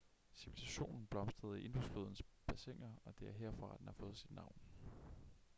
[0.35, 4.55] civilisationen blomstrede i indus-flodens bassiner og det er herfra den har fået sit navn